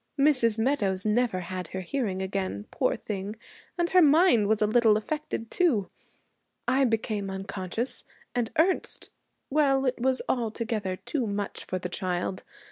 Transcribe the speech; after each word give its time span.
Mrs. 0.19 0.57
Meadows 0.57 1.05
never 1.05 1.41
had 1.41 1.67
her 1.67 1.81
hearing 1.81 2.23
again, 2.23 2.65
poor 2.71 2.95
thing, 2.95 3.35
and 3.77 3.91
her 3.91 4.01
mind 4.01 4.47
was 4.47 4.59
a 4.59 4.65
little 4.65 4.97
affected 4.97 5.51
too. 5.51 5.91
I 6.67 6.85
became 6.85 7.29
unconscious, 7.29 8.03
and 8.33 8.49
Ernest 8.57 9.11
well, 9.51 9.85
it 9.85 9.99
was 10.01 10.23
altogether 10.27 10.95
too 10.95 11.27
much 11.27 11.65
for 11.65 11.77
the 11.77 11.87
child. 11.87 12.41